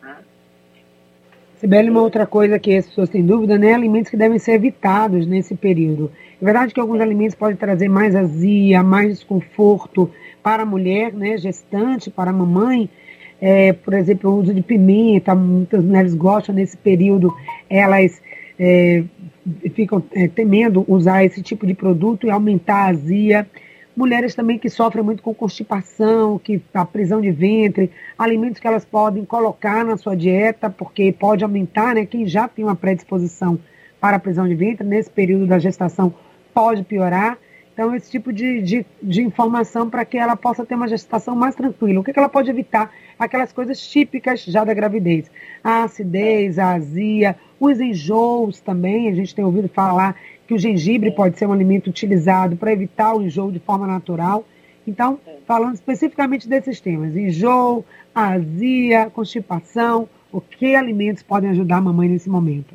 Tá? 0.00 0.20
Sibeli, 1.60 1.90
uma 1.90 2.00
outra 2.00 2.26
coisa 2.26 2.58
que 2.58 2.74
as 2.74 2.86
pessoas 2.86 3.10
têm 3.10 3.22
dúvida, 3.22 3.58
né? 3.58 3.74
Alimentos 3.74 4.10
que 4.10 4.16
devem 4.16 4.38
ser 4.38 4.52
evitados 4.52 5.26
nesse 5.26 5.54
período. 5.54 6.10
É 6.40 6.42
verdade 6.42 6.72
que 6.72 6.80
alguns 6.80 7.02
alimentos 7.02 7.34
podem 7.34 7.54
trazer 7.54 7.86
mais 7.86 8.16
azia, 8.16 8.82
mais 8.82 9.18
desconforto 9.18 10.10
para 10.42 10.62
a 10.62 10.66
mulher, 10.66 11.12
né? 11.12 11.36
Gestante, 11.36 12.10
para 12.10 12.30
a 12.30 12.32
mamãe. 12.32 12.88
É, 13.40 13.72
por 13.72 13.94
exemplo, 13.94 14.30
o 14.30 14.40
uso 14.40 14.52
de 14.52 14.60
pimenta, 14.60 15.34
muitas 15.34 15.82
mulheres 15.82 16.14
gostam 16.14 16.54
nesse 16.54 16.76
período, 16.76 17.34
elas 17.68 18.20
é, 18.58 19.02
ficam 19.74 20.02
é, 20.12 20.28
temendo 20.28 20.84
usar 20.86 21.24
esse 21.24 21.42
tipo 21.42 21.66
de 21.66 21.74
produto 21.74 22.26
e 22.26 22.30
aumentar 22.30 22.84
a 22.84 22.88
azia. 22.88 23.48
Mulheres 23.96 24.34
também 24.34 24.58
que 24.58 24.68
sofrem 24.68 25.02
muito 25.02 25.22
com 25.22 25.34
constipação, 25.34 26.38
que 26.38 26.60
a 26.72 26.84
prisão 26.84 27.20
de 27.20 27.30
ventre, 27.30 27.90
alimentos 28.18 28.60
que 28.60 28.66
elas 28.66 28.84
podem 28.84 29.24
colocar 29.24 29.84
na 29.84 29.96
sua 29.96 30.14
dieta, 30.14 30.70
porque 30.70 31.12
pode 31.12 31.42
aumentar, 31.42 31.94
né? 31.94 32.06
Quem 32.06 32.26
já 32.26 32.46
tem 32.46 32.64
uma 32.64 32.76
predisposição 32.76 33.58
para 34.00 34.16
a 34.16 34.20
prisão 34.20 34.46
de 34.46 34.54
ventre, 34.54 34.86
nesse 34.86 35.10
período 35.10 35.46
da 35.46 35.58
gestação, 35.58 36.14
pode 36.54 36.82
piorar. 36.82 37.38
Então, 37.80 37.94
esse 37.94 38.10
tipo 38.10 38.30
de, 38.30 38.60
de, 38.60 38.86
de 39.02 39.22
informação 39.22 39.88
para 39.88 40.04
que 40.04 40.18
ela 40.18 40.36
possa 40.36 40.66
ter 40.66 40.74
uma 40.74 40.86
gestação 40.86 41.34
mais 41.34 41.54
tranquila. 41.54 42.00
O 42.00 42.04
que, 42.04 42.12
que 42.12 42.18
ela 42.18 42.28
pode 42.28 42.50
evitar? 42.50 42.92
Aquelas 43.18 43.54
coisas 43.54 43.80
típicas 43.80 44.44
já 44.44 44.64
da 44.64 44.74
gravidez. 44.74 45.30
A 45.64 45.84
acidez, 45.84 46.58
a 46.58 46.72
azia, 46.72 47.38
os 47.58 47.80
enjoos 47.80 48.60
também. 48.60 49.08
A 49.08 49.14
gente 49.14 49.34
tem 49.34 49.42
ouvido 49.42 49.66
falar 49.66 50.14
que 50.46 50.52
o 50.52 50.58
gengibre 50.58 51.10
pode 51.10 51.38
ser 51.38 51.46
um 51.46 51.54
alimento 51.54 51.88
utilizado 51.88 52.54
para 52.54 52.70
evitar 52.70 53.14
o 53.14 53.22
enjoo 53.22 53.50
de 53.50 53.60
forma 53.60 53.86
natural. 53.86 54.44
Então, 54.86 55.18
falando 55.46 55.76
especificamente 55.76 56.46
desses 56.46 56.82
temas, 56.82 57.16
enjoo, 57.16 57.82
azia, 58.14 59.08
constipação, 59.08 60.06
o 60.30 60.38
que 60.38 60.74
alimentos 60.74 61.22
podem 61.22 61.48
ajudar 61.48 61.78
a 61.78 61.80
mamãe 61.80 62.10
nesse 62.10 62.28
momento? 62.28 62.74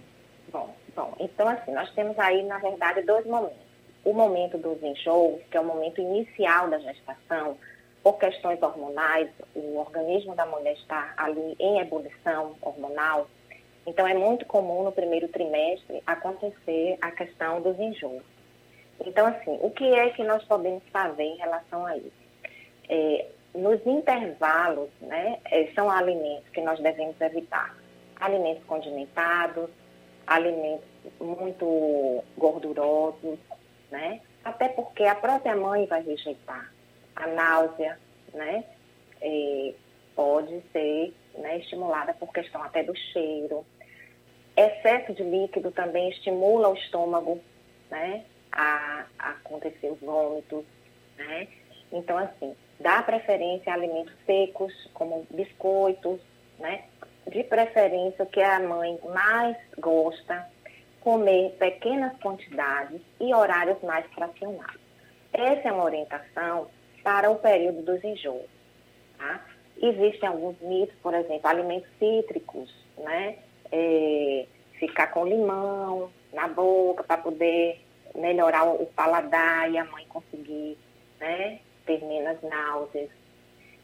Bom, 0.51 0.73
bom, 0.95 1.13
então 1.19 1.47
assim, 1.47 1.71
nós 1.75 1.91
temos 1.91 2.17
aí, 2.17 2.41
na 2.41 2.57
verdade, 2.57 3.03
dois 3.03 3.23
momentos 3.27 3.64
o 4.05 4.13
momento 4.13 4.57
dos 4.57 4.81
enjoos, 4.81 5.41
que 5.49 5.57
é 5.57 5.59
o 5.59 5.65
momento 5.65 5.99
inicial 5.99 6.69
da 6.69 6.77
gestação, 6.77 7.57
por 8.03 8.19
questões 8.19 8.61
hormonais, 8.61 9.27
o 9.55 9.79
organismo 9.79 10.35
da 10.35 10.45
mulher 10.45 10.73
está 10.73 11.13
ali 11.17 11.55
em 11.59 11.79
ebulição 11.79 12.55
hormonal. 12.61 13.27
Então, 13.87 14.07
é 14.07 14.13
muito 14.13 14.45
comum 14.45 14.83
no 14.83 14.91
primeiro 14.91 15.27
trimestre 15.27 16.03
acontecer 16.05 16.97
a 17.01 17.11
questão 17.11 17.61
dos 17.61 17.79
enjoos. 17.79 18.21
Então, 19.03 19.25
assim, 19.25 19.57
o 19.59 19.71
que 19.71 19.83
é 19.83 20.11
que 20.11 20.23
nós 20.23 20.43
podemos 20.45 20.83
fazer 20.93 21.23
em 21.23 21.37
relação 21.37 21.83
a 21.83 21.97
isso? 21.97 22.11
É, 22.87 23.25
nos 23.55 23.83
intervalos, 23.87 24.89
né, 25.01 25.39
é, 25.45 25.67
são 25.73 25.89
alimentos 25.89 26.47
que 26.49 26.61
nós 26.61 26.79
devemos 26.79 27.19
evitar. 27.19 27.75
Alimentos 28.19 28.63
condimentados, 28.65 29.69
alimentos 30.27 30.85
muito 31.19 32.23
gordurosos, 32.37 33.39
né? 33.91 34.21
Até 34.43 34.69
porque 34.69 35.03
a 35.03 35.15
própria 35.15 35.55
mãe 35.55 35.85
vai 35.85 36.01
rejeitar. 36.01 36.71
A 37.15 37.27
náusea, 37.27 37.97
né? 38.33 38.63
É, 39.21 39.73
pode 40.15 40.61
ser 40.71 41.13
né, 41.37 41.57
estimulada 41.59 42.13
por 42.13 42.31
questão 42.31 42.61
até 42.63 42.83
do 42.83 42.95
cheiro. 42.95 43.65
Excesso 44.55 45.13
de 45.13 45.23
líquido 45.23 45.71
também 45.71 46.09
estimula 46.09 46.69
o 46.69 46.75
estômago, 46.75 47.41
né? 47.89 48.23
A, 48.51 49.05
a 49.19 49.29
acontecer 49.31 49.91
os 49.91 49.99
vômitos, 49.99 50.63
né? 51.17 51.47
Então, 51.91 52.17
assim, 52.17 52.55
dá 52.79 53.01
preferência 53.01 53.71
a 53.71 53.75
alimentos 53.75 54.13
secos, 54.25 54.73
como 54.93 55.27
biscoitos, 55.29 56.19
né? 56.59 56.85
De 57.27 57.43
preferência, 57.43 58.23
o 58.23 58.27
que 58.27 58.41
a 58.41 58.59
mãe 58.59 58.99
mais 59.03 59.57
gosta 59.77 60.47
comer 61.05 61.51
pequenas 61.59 62.17
quantidades 62.17 62.99
e 63.21 63.31
horários 63.31 63.79
mais 63.83 64.03
fracionados. 64.07 64.81
Essa 65.31 65.69
é 65.69 65.71
uma 65.71 65.83
orientação 65.83 66.67
para 67.03 67.29
o 67.29 67.35
período 67.35 67.83
dos 67.83 68.03
enjoos. 68.03 68.49
Tá? 69.15 69.45
Existem 69.77 70.27
alguns 70.27 70.59
mitos, 70.61 70.95
por 71.03 71.13
exemplo, 71.13 71.47
alimentos 71.47 71.87
cítricos, 71.99 72.73
né? 72.97 73.37
É, 73.71 74.47
ficar 74.79 75.07
com 75.07 75.27
limão 75.27 76.09
na 76.33 76.47
boca 76.47 77.03
para 77.03 77.17
poder 77.21 77.79
melhorar 78.15 78.63
o 78.63 78.87
paladar 78.87 79.71
e 79.71 79.77
a 79.77 79.85
mãe 79.85 80.05
conseguir 80.07 80.75
né, 81.19 81.59
ter 81.85 82.03
menos 82.03 82.41
náuseas. 82.41 83.09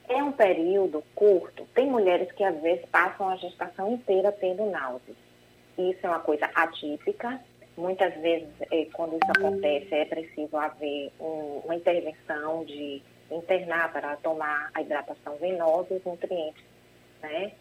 É 0.10 0.24
um 0.24 0.32
período 0.32 1.04
curto. 1.14 1.68
Tem 1.76 1.86
mulheres 1.86 2.32
que 2.32 2.44
às 2.44 2.60
vezes 2.62 2.86
passam 2.88 3.30
a 3.30 3.36
gestação 3.36 3.94
inteira 3.94 4.32
tendo 4.32 4.66
náuseas. 4.66 5.31
Isso 5.90 6.06
é 6.06 6.10
uma 6.10 6.20
coisa 6.20 6.46
atípica. 6.54 7.40
Muitas 7.78 8.14
vezes, 8.16 8.50
é, 8.70 8.86
quando 8.94 9.18
isso 9.18 9.32
acontece, 9.32 9.94
é 9.94 10.06
preciso 10.06 10.56
haver 10.58 11.12
um, 11.20 11.62
uma 11.64 11.76
intervenção 11.76 12.64
de 12.66 13.02
internar 13.32 13.92
para 13.92 14.18
tomar 14.18 14.70
a 14.74 14.82
hidratação 14.82 15.38
venosa 15.38 15.94
e 15.94 15.98
os 15.98 16.04
nutrientes, 16.04 16.64
né, 17.22 17.54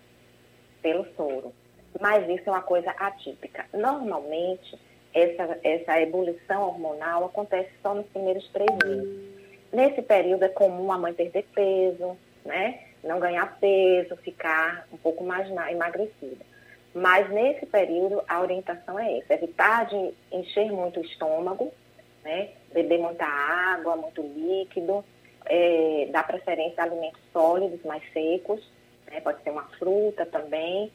pelo 0.82 1.06
soro. 1.16 1.52
Mas 2.00 2.28
isso 2.28 2.48
é 2.48 2.52
uma 2.52 2.62
coisa 2.62 2.90
atípica. 2.90 3.66
Normalmente, 3.72 4.78
essa, 5.14 5.58
essa 5.62 6.00
ebulição 6.00 6.62
hormonal 6.62 7.24
acontece 7.24 7.70
só 7.82 7.94
nos 7.94 8.06
primeiros 8.08 8.46
três 8.48 8.70
meses. 8.84 9.30
Nesse 9.72 10.02
período 10.02 10.44
é 10.44 10.48
comum 10.48 10.90
a 10.92 10.98
mãe 10.98 11.14
perder 11.14 11.46
peso, 11.54 12.16
né? 12.44 12.80
Não 13.02 13.18
ganhar 13.18 13.58
peso, 13.58 14.16
ficar 14.16 14.86
um 14.92 14.96
pouco 14.96 15.24
mais 15.24 15.48
emagrecida. 15.70 16.44
Mas 16.94 17.30
nesse 17.30 17.66
período 17.66 18.22
a 18.26 18.40
orientação 18.40 18.98
é 18.98 19.18
essa, 19.18 19.34
evitar 19.34 19.86
de 19.86 20.12
encher 20.32 20.70
muito 20.72 21.00
o 21.00 21.04
estômago, 21.04 21.72
né? 22.24 22.50
beber 22.72 22.98
muita 22.98 23.24
água, 23.24 23.96
muito 23.96 24.22
líquido, 24.22 25.04
é, 25.46 26.08
dar 26.10 26.26
preferência 26.26 26.82
a 26.82 26.86
alimentos 26.86 27.20
sólidos, 27.32 27.82
mais 27.84 28.02
secos, 28.12 28.60
né? 29.10 29.20
pode 29.20 29.42
ser 29.42 29.50
uma 29.50 29.68
fruta 29.78 30.26
também. 30.26 30.90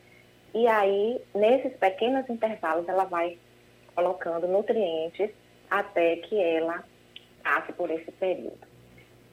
E 0.53 0.67
aí, 0.67 1.19
nesses 1.33 1.73
pequenos 1.77 2.29
intervalos, 2.29 2.87
ela 2.87 3.05
vai 3.05 3.37
colocando 3.93 4.47
nutrientes 4.47 5.29
até 5.69 6.17
que 6.17 6.37
ela 6.37 6.83
passe 7.41 7.71
por 7.73 7.89
esse 7.89 8.11
período. 8.11 8.75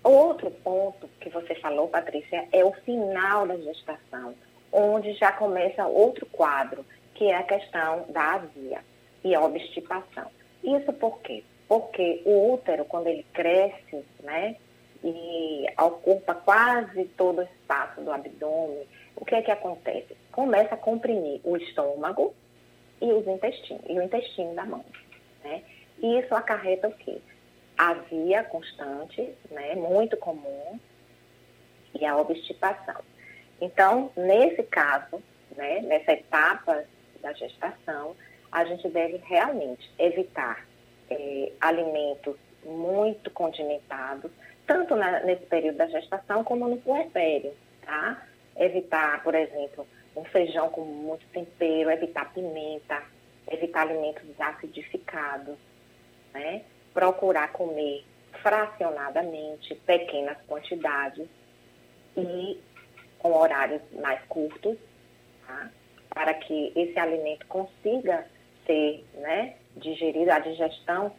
Outro 0.05 0.51
ponto 0.51 1.09
que 1.21 1.29
você 1.29 1.55
falou, 1.57 1.89
Patrícia, 1.89 2.49
é 2.53 2.65
o 2.65 2.73
final 2.73 3.47
da 3.47 3.57
gestação 3.57 4.35
onde 4.73 5.13
já 5.15 5.33
começa 5.33 5.87
outro 5.87 6.27
quadro, 6.27 6.85
que 7.15 7.27
é 7.27 7.37
a 7.37 7.43
questão 7.43 8.07
da 8.09 8.35
azia 8.35 8.81
e 9.23 9.35
a 9.35 9.41
obstipação. 9.41 10.31
Isso 10.65 10.93
por 10.95 11.21
quê? 11.21 11.45
Porque 11.69 12.23
o 12.25 12.53
útero, 12.55 12.85
quando 12.85 13.07
ele 13.07 13.25
cresce, 13.33 14.05
né, 14.21 14.57
e 15.05 15.67
ocupa 15.79 16.35
quase 16.35 17.05
todo 17.17 17.41
o 17.41 17.43
espaço 17.43 18.01
do 18.01 18.13
abdômen, 18.13 18.87
o 19.17 19.25
que 19.25 19.35
é 19.35 19.43
que 19.43 19.51
acontece? 19.51 20.17
começa 20.33 20.75
a 20.75 20.79
comprimir 20.79 21.41
o 21.45 21.57
estômago 21.57 22.35
e 23.01 23.13
os 23.13 23.27
intestinos, 23.29 23.83
e 23.87 23.99
o 23.99 24.03
intestino 24.03 24.55
da 24.55 24.65
mãe. 24.65 24.85
Né? 25.45 25.63
E 25.99 26.19
isso 26.19 26.35
acarreta 26.35 26.89
o 26.89 26.95
quê? 26.95 27.19
A 27.77 27.95
via 27.95 28.43
constante, 28.45 29.33
né, 29.51 29.75
muito 29.75 30.17
comum, 30.17 30.79
e 31.95 32.05
a 32.05 32.17
obstipação. 32.17 33.03
Então, 33.63 34.11
nesse 34.17 34.65
caso, 34.65 35.23
né, 35.57 35.83
nessa 35.83 36.15
etapa 36.15 36.85
da 37.21 37.33
gestação, 37.33 38.17
a 38.51 38.65
gente 38.65 38.89
deve 38.89 39.19
realmente 39.19 39.89
evitar 40.01 40.67
é, 41.09 41.53
alimentos 41.61 42.35
muito 42.65 43.31
condimentados, 43.31 44.33
tanto 44.67 44.97
na, 44.97 45.21
nesse 45.21 45.47
período 45.47 45.77
da 45.77 45.87
gestação 45.87 46.43
como 46.43 46.69
no 46.69 46.77
puerpério, 46.79 47.55
tá? 47.83 48.27
Evitar, 48.57 49.23
por 49.23 49.33
exemplo, 49.33 49.87
um 50.17 50.25
feijão 50.25 50.69
com 50.69 50.81
muito 50.81 51.25
tempero, 51.29 51.89
evitar 51.89 52.35
pimenta, 52.35 53.01
evitar 53.49 53.83
alimentos 53.83 54.25
acidificados, 54.41 55.57
né? 56.35 56.63
Procurar 56.93 57.53
comer 57.53 58.05
fracionadamente, 58.43 59.77
pequenas 59.87 60.37
quantidades 60.49 61.29
e 62.17 62.61
com 63.23 63.33
horários 63.33 63.81
mais 63.93 64.21
curtos, 64.27 64.77
tá? 65.47 65.71
para 66.11 66.35
que 66.35 66.73
esse 66.75 66.99
alimento 66.99 67.47
consiga 67.47 68.27
ser 68.67 69.05
né, 69.15 69.55
digerido, 69.77 70.31
a 70.31 70.41
digestão 70.41 71.13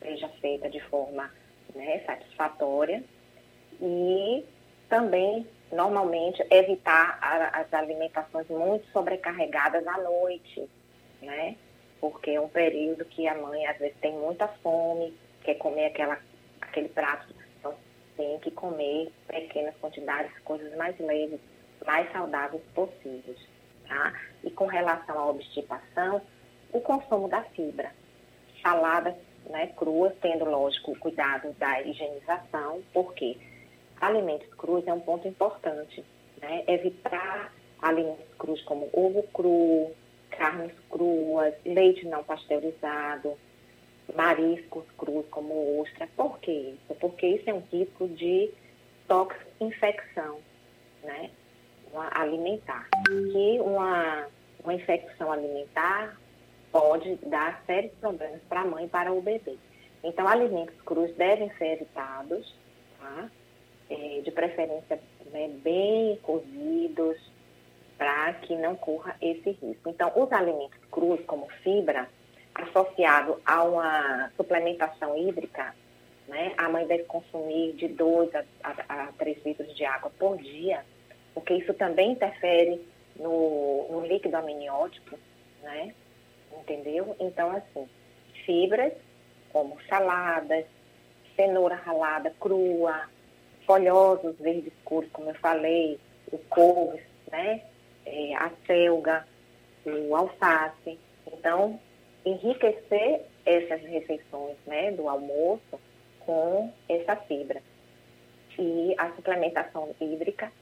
seja 0.00 0.28
feita 0.40 0.68
de 0.68 0.80
forma 0.82 1.32
né, 1.74 2.00
satisfatória 2.06 3.02
e 3.80 4.44
também, 4.88 5.46
normalmente, 5.72 6.44
evitar 6.50 7.18
a, 7.20 7.60
as 7.60 7.72
alimentações 7.74 8.48
muito 8.48 8.86
sobrecarregadas 8.92 9.86
à 9.86 9.98
noite, 9.98 10.68
né? 11.20 11.56
Porque 12.00 12.30
é 12.30 12.40
um 12.40 12.48
período 12.48 13.04
que 13.04 13.26
a 13.26 13.34
mãe, 13.34 13.66
às 13.66 13.78
vezes, 13.78 13.96
tem 14.00 14.12
muita 14.12 14.46
fome, 14.62 15.12
quer 15.42 15.54
comer 15.54 15.86
aquela, 15.86 16.18
aquele 16.60 16.88
prato, 16.88 17.34
tem 18.16 18.38
que 18.40 18.50
comer 18.50 19.10
pequenas 19.26 19.76
quantidades, 19.76 20.32
coisas 20.40 20.74
mais 20.76 20.98
leves, 20.98 21.40
mais 21.86 22.10
saudáveis 22.12 22.62
possíveis, 22.74 23.38
tá? 23.86 24.12
E 24.42 24.50
com 24.50 24.66
relação 24.66 25.18
à 25.18 25.30
obstipação, 25.30 26.20
o 26.72 26.80
consumo 26.80 27.28
da 27.28 27.42
fibra. 27.42 27.92
Saladas 28.62 29.14
né, 29.48 29.68
cruas, 29.76 30.12
tendo, 30.20 30.44
lógico, 30.44 30.92
o 30.92 30.98
cuidado 30.98 31.52
da 31.54 31.80
higienização, 31.82 32.82
porque 32.92 33.36
alimentos 34.00 34.52
crus 34.54 34.86
é 34.86 34.92
um 34.92 35.00
ponto 35.00 35.26
importante. 35.28 36.04
Né? 36.40 36.64
Evitar 36.66 37.52
alimentos 37.80 38.26
crus 38.38 38.62
como 38.62 38.88
ovo 38.92 39.22
cru, 39.34 39.92
carnes 40.30 40.74
cruas, 40.90 41.54
leite 41.64 42.06
não 42.06 42.24
pasteurizado, 42.24 43.36
mariscos 44.14 44.84
crus 44.96 45.26
como 45.30 45.80
ostra. 45.80 46.08
Por 46.16 46.38
que 46.38 46.52
isso? 46.52 46.94
Porque 47.00 47.26
isso 47.26 47.50
é 47.50 47.54
um 47.54 47.62
tipo 47.62 48.08
de 48.08 48.50
infecção 49.60 50.38
né? 51.02 51.30
alimentar. 52.12 52.88
Que 53.06 53.58
uma, 53.60 54.26
uma 54.62 54.74
infecção 54.74 55.32
alimentar 55.32 56.16
pode 56.70 57.16
dar 57.26 57.62
sérios 57.64 57.92
problemas 58.00 58.40
para 58.48 58.60
a 58.60 58.66
mãe 58.66 58.84
e 58.84 58.88
para 58.88 59.12
o 59.12 59.22
bebê. 59.22 59.56
Então, 60.04 60.28
alimentos 60.28 60.78
crus 60.82 61.14
devem 61.14 61.50
ser 61.56 61.74
evitados, 61.74 62.54
tá? 62.98 63.30
É, 63.88 64.20
de 64.22 64.30
preferência 64.30 65.00
né, 65.32 65.48
bem 65.62 66.16
cozidos, 66.22 67.16
para 67.96 68.34
que 68.34 68.54
não 68.56 68.76
corra 68.76 69.16
esse 69.22 69.50
risco. 69.50 69.88
Então, 69.88 70.12
os 70.16 70.30
alimentos 70.32 70.78
crus, 70.90 71.20
como 71.24 71.48
fibra, 71.62 72.08
associado 72.62 73.40
a 73.44 73.62
uma 73.62 74.30
suplementação 74.36 75.16
hídrica, 75.16 75.74
né, 76.28 76.52
a 76.56 76.68
mãe 76.68 76.86
deve 76.86 77.04
consumir 77.04 77.74
de 77.74 77.88
2 77.88 78.34
a, 78.34 78.44
a, 78.62 79.04
a 79.04 79.12
3 79.12 79.44
litros 79.44 79.74
de 79.76 79.84
água 79.84 80.10
por 80.18 80.36
dia, 80.38 80.84
porque 81.34 81.54
isso 81.54 81.72
também 81.74 82.12
interfere 82.12 82.80
no, 83.16 83.86
no 83.90 84.06
líquido 84.06 84.36
amniótico, 84.36 85.18
né? 85.62 85.94
entendeu? 86.60 87.14
Então, 87.20 87.50
assim, 87.50 87.88
fibras 88.44 88.92
como 89.52 89.78
saladas, 89.88 90.64
cenoura 91.34 91.74
ralada 91.74 92.32
crua, 92.40 93.08
folhosos 93.64 94.36
verdes 94.38 94.72
escuros, 94.72 95.10
como 95.12 95.30
eu 95.30 95.34
falei, 95.36 95.98
o 96.30 96.38
couve, 96.38 97.02
né? 97.30 97.62
É, 98.04 98.34
a 98.34 98.50
selga, 98.66 99.26
o 99.84 100.14
alface. 100.14 100.98
Então, 101.26 101.80
enriquecer 102.26 103.22
essas 103.44 103.80
refeições 103.82 104.56
né, 104.66 104.90
do 104.92 105.08
almoço 105.08 105.80
com 106.20 106.72
essa 106.88 107.16
fibra. 107.16 107.62
E 108.58 108.94
a 108.98 109.12
suplementação 109.12 109.94
hídrica 110.00 110.52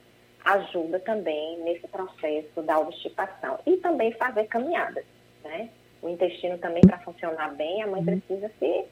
ajuda 0.44 1.00
também 1.00 1.58
nesse 1.60 1.88
processo 1.88 2.62
da 2.62 2.78
obstipação. 2.78 3.58
E 3.66 3.78
também 3.78 4.12
fazer 4.12 4.44
caminhadas, 4.44 5.04
né? 5.42 5.70
o 6.04 6.08
intestino 6.10 6.58
também 6.58 6.82
para 6.82 6.98
funcionar 6.98 7.54
bem, 7.54 7.82
a 7.82 7.86
mãe 7.86 8.00
uhum. 8.00 8.20
precisa 8.20 8.50
ser, 8.58 8.90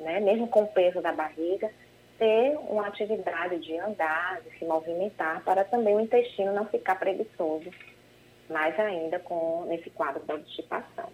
né, 0.00 0.18
mesmo 0.18 0.48
com 0.48 0.62
o 0.62 0.66
peso 0.66 1.00
da 1.00 1.12
barriga, 1.12 1.70
ter 2.18 2.58
uma 2.68 2.88
atividade 2.88 3.60
de 3.60 3.78
andar, 3.78 4.40
de 4.42 4.58
se 4.58 4.64
movimentar, 4.64 5.44
para 5.44 5.62
também 5.64 5.94
o 5.94 6.00
intestino 6.00 6.52
não 6.52 6.66
ficar 6.66 6.96
preguiçoso, 6.96 7.70
mais 8.48 8.78
ainda 8.80 9.20
com 9.20 9.64
nesse 9.66 9.88
quadro 9.90 10.24
da 10.24 10.34
obstipação. 10.34 11.08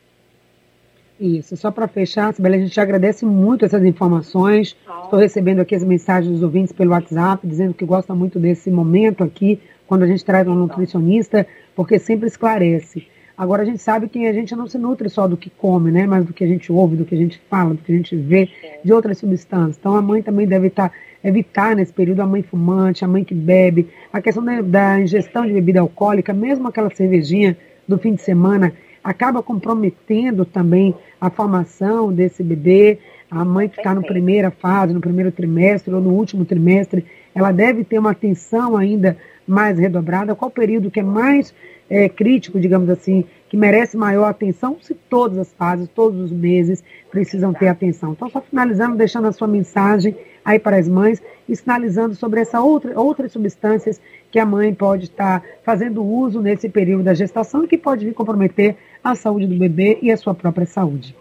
Isso, 1.19 1.57
só 1.57 1.71
para 1.71 1.89
fechar, 1.89 2.35
Sibeli, 2.35 2.57
a 2.57 2.61
gente 2.61 2.79
agradece 2.79 3.25
muito 3.25 3.65
essas 3.65 3.83
informações. 3.85 4.77
Estou 5.05 5.19
recebendo 5.19 5.61
aqui 5.61 5.75
as 5.75 5.83
mensagens 5.83 6.31
dos 6.31 6.43
ouvintes 6.43 6.73
pelo 6.73 6.91
WhatsApp, 6.91 7.47
dizendo 7.47 7.73
que 7.73 7.87
gosta 7.87 8.15
muito 8.15 8.39
desse 8.39 8.71
momento 8.71 9.25
aqui, 9.25 9.59
quando 9.87 10.03
a 10.03 10.07
gente 10.07 10.23
traz 10.23 10.47
um 10.47 10.55
nutricionista, 10.55 11.47
porque 11.75 11.99
sempre 11.99 12.27
esclarece. 12.27 13.07
Agora 13.37 13.63
a 13.63 13.65
gente 13.65 13.79
sabe 13.79 14.09
que 14.09 14.27
a 14.27 14.33
gente 14.33 14.55
não 14.55 14.67
se 14.67 14.77
nutre 14.77 15.09
só 15.09 15.27
do 15.27 15.39
que 15.39 15.49
come, 15.49 15.91
né? 15.91 16.07
Mas 16.07 16.27
do 16.27 16.35
que 16.35 16.45
a 16.45 16.47
gente 16.47 16.71
ouve, 16.71 16.97
do 16.97 17.05
que 17.07 17.15
a 17.15 17.19
gente 17.19 17.41
fala, 17.49 17.73
do 17.73 17.83
que 17.83 17.93
a 17.93 17.97
gente 17.97 18.15
vê, 18.15 18.51
de 18.85 18.93
outras 18.93 19.17
substâncias. 19.19 19.77
Então 19.79 19.95
a 19.95 20.03
mãe 20.03 20.23
também 20.23 20.47
deve 20.47 20.67
estar, 20.67 20.93
evitar 21.25 21.75
nesse 21.77 21.95
período 21.95 22.21
a 22.21 22.27
mãe 22.27 22.43
fumante, 22.43 23.05
a 23.05 23.09
mãe 23.09 23.25
que 23.25 23.35
bebe, 23.35 23.89
a 24.13 24.21
questão 24.21 24.45
da, 24.45 24.61
da 24.61 25.01
ingestão 25.01 25.47
de 25.47 25.53
bebida 25.53 25.81
alcoólica, 25.81 26.35
mesmo 26.35 26.69
aquela 26.69 26.91
cervejinha 26.91 27.57
do 27.87 27.99
fim 27.99 28.15
de 28.15 28.23
semana, 28.23 28.73
acaba 29.07 29.41
comprometendo 29.41 30.45
também 30.45 30.93
a 31.21 31.31
formação 31.31 32.13
desse 32.13 32.43
bebê. 32.43 32.99
A 33.31 33.45
mãe 33.45 33.69
que 33.69 33.79
está 33.79 33.95
na 33.95 34.03
primeira 34.03 34.51
fase, 34.51 34.93
no 34.93 35.01
primeiro 35.01 35.31
trimestre 35.31 35.95
ou 35.95 36.01
no 36.01 36.11
último 36.11 36.45
trimestre, 36.45 37.07
ela 37.33 37.53
deve 37.53 37.85
ter 37.85 38.01
uma 38.01 38.11
atenção 38.11 38.77
ainda 38.77 39.17
mais 39.47 39.79
redobrada. 39.79 40.35
Qual 40.35 40.49
o 40.49 40.53
período 40.53 40.91
que 40.91 40.99
é 40.99 41.05
mais 41.05 41.55
é, 41.89 42.09
crítico, 42.09 42.59
digamos 42.59 42.91
assim, 42.91 43.25
que 43.49 43.57
merece 43.57 43.97
maior 43.97 44.27
atenção, 44.27 44.77
se 44.81 44.93
todas 44.93 45.39
as 45.39 45.53
fases, 45.53 45.89
todos 45.89 46.21
os 46.21 46.33
meses 46.33 46.83
precisam 47.11 47.53
ter 47.53 47.69
atenção. 47.69 48.13
Então, 48.13 48.29
só 48.29 48.41
finalizando, 48.41 48.97
deixando 48.97 49.29
a 49.29 49.33
sua 49.33 49.47
mensagem 49.47 50.17
aí 50.45 50.59
para 50.59 50.77
as 50.77 50.89
mães 50.89 51.23
e 51.49 51.55
sinalizando 51.55 52.15
sobre 52.15 52.41
essa 52.41 52.61
outra, 52.61 52.99
outras 52.99 53.33
substâncias 53.33 54.01
que 54.31 54.39
a 54.39 54.47
mãe 54.47 54.75
pode 54.75 55.05
estar 55.05 55.43
fazendo 55.63 56.05
uso 56.05 56.41
nesse 56.41 56.69
período 56.69 57.05
da 57.05 57.15
gestação 57.15 57.65
e 57.65 57.69
que 57.69 57.79
pode 57.79 58.05
vir 58.05 58.15
comprometer 58.15 58.77
a 59.11 59.15
saúde 59.15 59.47
do 59.47 59.57
bebê 59.57 59.99
e 60.03 60.11
a 60.11 60.17
sua 60.17 60.35
própria 60.35 60.67
saúde. 60.67 61.17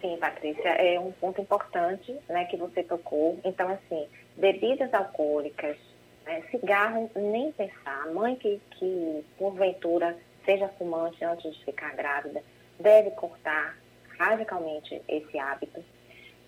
Sim, 0.00 0.16
Patrícia, 0.18 0.68
é 0.68 0.98
um 0.98 1.12
ponto 1.12 1.40
importante 1.40 2.14
né, 2.28 2.44
que 2.46 2.56
você 2.56 2.82
tocou. 2.82 3.38
Então, 3.44 3.68
assim, 3.68 4.06
bebidas 4.36 4.92
alcoólicas, 4.92 5.76
né? 6.24 6.42
Cigarro, 6.50 7.10
nem 7.14 7.52
pensar. 7.52 8.06
Mãe 8.12 8.36
que, 8.36 8.60
que, 8.72 9.24
porventura, 9.38 10.16
seja 10.44 10.68
fumante 10.78 11.24
antes 11.24 11.54
de 11.54 11.64
ficar 11.64 11.94
grávida, 11.94 12.42
deve 12.78 13.10
cortar 13.12 13.76
radicalmente 14.18 15.00
esse 15.08 15.38
hábito. 15.38 15.82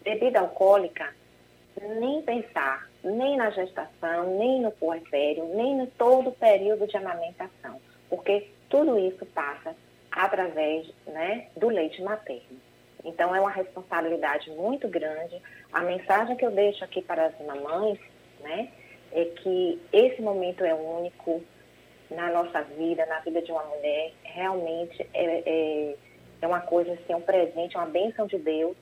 Bebida 0.02 0.40
alcoólica, 0.40 1.14
nem 1.98 2.22
pensar, 2.22 2.88
nem 3.02 3.36
na 3.36 3.50
gestação, 3.50 4.38
nem 4.38 4.60
no 4.60 4.70
puerpério, 4.70 5.44
nem 5.54 5.76
no 5.76 5.86
todo 5.86 6.30
o 6.30 6.34
período 6.34 6.86
de 6.86 6.96
amamentação, 6.96 7.80
porque 8.08 8.48
tudo 8.68 8.98
isso 8.98 9.24
passa 9.26 9.74
através 10.16 10.90
né, 11.06 11.48
do 11.54 11.68
leite 11.68 12.02
materno. 12.02 12.58
Então, 13.04 13.36
é 13.36 13.40
uma 13.40 13.50
responsabilidade 13.50 14.50
muito 14.50 14.88
grande. 14.88 15.40
A 15.70 15.82
mensagem 15.82 16.34
que 16.34 16.44
eu 16.44 16.50
deixo 16.50 16.82
aqui 16.82 17.02
para 17.02 17.26
as 17.26 17.46
mamães, 17.46 17.98
né, 18.40 18.68
é 19.12 19.26
que 19.26 19.78
esse 19.92 20.20
momento 20.22 20.64
é 20.64 20.74
único 20.74 21.42
na 22.10 22.30
nossa 22.30 22.62
vida, 22.62 23.04
na 23.06 23.20
vida 23.20 23.42
de 23.42 23.52
uma 23.52 23.62
mulher. 23.64 24.12
Realmente 24.24 25.06
é, 25.12 25.42
é, 25.46 25.96
é 26.40 26.46
uma 26.46 26.60
coisa 26.60 26.94
assim, 26.94 27.14
um 27.14 27.20
presente, 27.20 27.76
uma 27.76 27.86
bênção 27.86 28.26
de 28.26 28.38
Deus, 28.38 28.76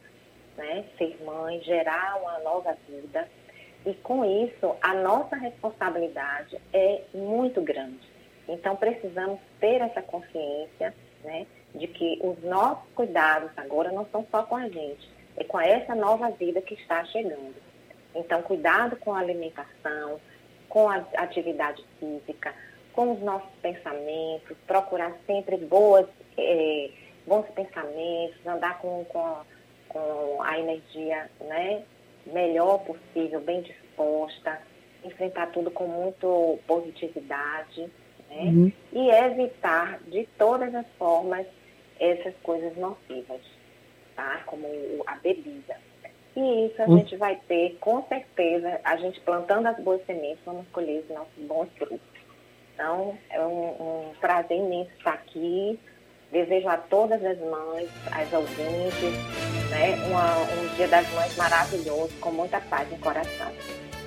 né? 0.57 0.85
Ser 0.97 1.19
mãe, 1.25 1.61
gerar 1.63 2.17
uma 2.23 2.39
nova 2.39 2.77
vida. 2.89 3.29
E 3.85 3.93
com 3.95 4.25
isso, 4.25 4.77
a 4.81 4.95
nossa 4.95 5.37
responsabilidade 5.37 6.59
é 6.73 7.03
muito 7.13 7.61
grande. 7.61 8.09
Então, 8.49 8.77
precisamos 8.77 9.41
ter 9.59 9.81
essa 9.81 10.01
consciência 10.01 10.95
né, 11.25 11.47
de 11.75 11.87
que 11.89 12.21
os 12.23 12.41
nossos 12.43 12.85
cuidados 12.95 13.51
agora 13.57 13.91
não 13.91 14.07
são 14.13 14.27
só 14.31 14.43
com 14.45 14.57
a 14.57 14.69
gente, 14.69 15.09
é 15.37 15.45
com 15.45 15.61
essa 15.61 15.95
nova 15.95 16.31
vida 16.31 16.61
que 16.63 16.75
está 16.75 17.05
chegando. 17.07 17.55
Então, 18.15 18.43
cuidado 18.43 18.97
com 18.97 19.13
a 19.13 19.19
alimentação, 19.19 20.21
com 20.69 20.89
a 20.89 21.05
atividade 21.17 21.85
física, 21.99 22.55
com 22.93 23.13
os 23.13 23.21
nossos 23.21 23.51
pensamentos, 23.61 24.57
procurar 24.67 25.13
sempre 25.27 25.57
boas, 25.57 26.07
eh, 26.39 26.91
bons 27.27 27.47
pensamentos, 27.51 28.47
andar 28.47 28.79
com, 28.79 29.05
com, 29.07 29.37
com 29.89 30.43
a 30.43 30.59
energia 30.59 31.29
né, 31.41 31.83
melhor 32.27 32.79
possível, 32.85 33.41
bem 33.41 33.63
disposta, 33.63 34.63
enfrentar 35.05 35.49
tudo 35.49 35.71
com 35.71 35.87
muito 35.87 36.59
positividade, 36.67 37.91
né? 38.35 38.43
Uhum. 38.43 38.73
E 38.93 39.11
evitar 39.11 40.01
de 40.09 40.29
todas 40.37 40.75
as 40.75 40.87
formas 40.99 41.47
essas 42.01 42.35
coisas 42.43 42.77
nocivas, 42.77 43.41
tá? 44.17 44.43
Como 44.47 44.67
a 45.07 45.15
bebida. 45.17 45.77
E 46.37 46.67
isso 46.67 46.83
a 46.83 46.87
uhum. 46.87 46.99
gente 46.99 47.17
vai 47.17 47.41
ter, 47.47 47.77
com 47.81 48.03
certeza, 48.09 48.81
a 48.83 48.97
gente 48.97 49.21
plantando 49.21 49.69
as 49.69 49.79
boas 49.79 50.05
sementes, 50.05 50.41
vamos 50.45 50.67
colher 50.73 51.05
os 51.05 51.15
nossos 51.15 51.45
bons 51.47 51.69
frutos. 51.79 52.01
Então, 52.75 53.17
é 53.31 53.41
um, 53.41 54.09
um 54.09 54.13
prazer 54.21 54.59
imenso 54.59 54.91
estar 54.99 55.15
aqui. 55.15 55.79
Desejo 56.33 56.69
a 56.69 56.77
todas 56.77 57.25
as 57.25 57.39
mães, 57.39 57.89
as 58.11 58.33
ouvintes, 58.33 59.15
né, 59.71 59.95
uma, 60.09 60.39
um 60.39 60.75
Dia 60.75 60.89
das 60.89 61.09
Mães 61.13 61.37
maravilhoso, 61.37 62.13
com 62.21 62.33
muita 62.33 62.61
paz 62.63 62.91
no 62.91 62.99
coração. 62.99 63.53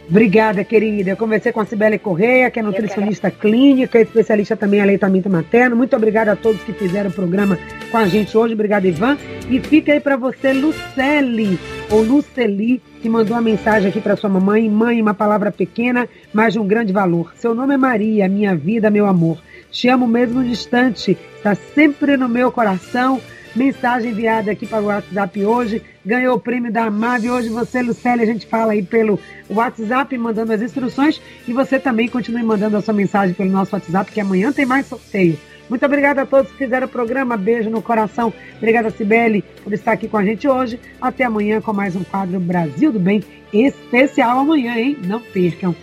Obrigada, 0.09 0.63
querida. 0.63 1.09
Eu 1.09 1.17
conversei 1.17 1.51
com 1.51 1.59
a 1.59 1.65
Cibele 1.65 1.99
Correia, 1.99 2.49
que 2.49 2.59
é 2.59 2.63
nutricionista 2.63 3.29
clínica, 3.29 3.99
especialista 3.99 4.55
também 4.55 4.79
em 4.79 4.83
aleitamento 4.83 5.29
materno. 5.29 5.75
Muito 5.75 5.95
obrigada 5.97 6.31
a 6.31 6.35
todos 6.35 6.63
que 6.63 6.71
fizeram 6.71 7.09
o 7.09 7.13
programa 7.13 7.59
com 7.91 7.97
a 7.97 8.07
gente 8.07 8.37
hoje. 8.37 8.53
Obrigada, 8.53 8.87
Ivan. 8.87 9.17
E 9.49 9.59
fica 9.59 9.91
aí 9.91 9.99
para 9.99 10.15
você, 10.15 10.53
Luceli, 10.53 11.59
ou 11.91 12.01
Luceli, 12.01 12.81
que 13.01 13.09
mandou 13.09 13.35
uma 13.35 13.41
mensagem 13.41 13.89
aqui 13.89 13.99
para 13.99 14.15
sua 14.15 14.29
mamãe. 14.29 14.69
Mãe, 14.69 15.01
uma 15.01 15.13
palavra 15.13 15.51
pequena, 15.51 16.07
mas 16.31 16.53
de 16.53 16.59
um 16.59 16.65
grande 16.65 16.93
valor. 16.93 17.33
Seu 17.35 17.53
nome 17.53 17.73
é 17.73 17.77
Maria, 17.77 18.29
minha 18.29 18.55
vida, 18.55 18.89
meu 18.89 19.07
amor. 19.07 19.39
Te 19.69 19.89
amo 19.89 20.07
mesmo 20.07 20.41
distante, 20.41 21.17
está 21.35 21.53
sempre 21.53 22.15
no 22.15 22.29
meu 22.29 22.49
coração 22.49 23.19
Mensagem 23.57 24.11
enviada 24.11 24.51
aqui 24.51 24.67
para 24.67 24.83
o 24.83 24.85
WhatsApp 24.85 25.43
hoje. 25.43 25.81
Ganhou 26.05 26.35
o 26.35 26.39
prêmio 26.39 26.71
da 26.71 26.83
AMAV. 26.83 27.31
Hoje 27.31 27.49
você, 27.49 27.81
Lucélia, 27.81 28.23
a 28.23 28.27
gente 28.27 28.45
fala 28.45 28.73
aí 28.73 28.83
pelo 28.83 29.19
WhatsApp, 29.49 30.15
mandando 30.15 30.53
as 30.53 30.61
instruções. 30.61 31.19
E 31.47 31.53
você 31.53 31.79
também 31.79 32.07
continue 32.07 32.43
mandando 32.43 32.77
a 32.77 32.81
sua 32.81 32.93
mensagem 32.93 33.33
pelo 33.33 33.49
nosso 33.49 33.75
WhatsApp, 33.75 34.11
que 34.11 34.21
amanhã 34.21 34.53
tem 34.53 34.63
mais 34.63 34.85
sorteio. 34.85 35.39
Muito 35.67 35.83
obrigada 35.83 36.21
a 36.21 36.25
todos 36.27 36.51
que 36.51 36.57
fizeram 36.59 36.85
o 36.85 36.89
programa. 36.89 37.35
Beijo 37.35 37.71
no 37.71 37.81
coração. 37.81 38.31
Obrigada, 38.57 38.91
Cibele, 38.91 39.43
por 39.63 39.73
estar 39.73 39.93
aqui 39.93 40.07
com 40.07 40.17
a 40.17 40.23
gente 40.23 40.47
hoje. 40.47 40.79
Até 41.01 41.23
amanhã 41.23 41.59
com 41.59 41.73
mais 41.73 41.95
um 41.95 42.03
quadro 42.03 42.39
Brasil 42.39 42.91
do 42.91 42.99
Bem 42.99 43.23
especial 43.51 44.37
amanhã, 44.37 44.75
hein? 44.77 44.97
Não 45.03 45.19
percam. 45.19 45.75